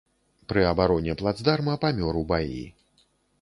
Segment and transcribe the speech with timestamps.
[0.53, 2.59] Пры абароне плацдарма памёр у баі.